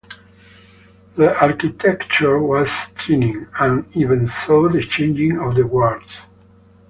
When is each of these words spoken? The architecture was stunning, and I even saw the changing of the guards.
The 1.15 1.39
architecture 1.43 2.39
was 2.39 2.71
stunning, 2.71 3.45
and 3.59 3.85
I 3.85 3.97
even 3.99 4.27
saw 4.27 4.67
the 4.67 4.81
changing 4.81 5.37
of 5.37 5.53
the 5.53 5.63
guards. 5.63 6.11